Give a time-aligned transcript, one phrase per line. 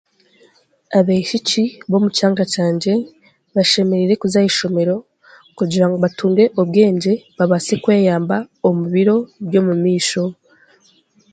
[0.99, 2.93] Abaishiki b'omu kyanga kyangye
[3.55, 4.95] bashemereire kuza aha ishomero
[5.57, 8.37] kugira batunge obwengye babaase kweyamba
[8.67, 9.15] omu biro
[9.47, 10.23] by'omumaisho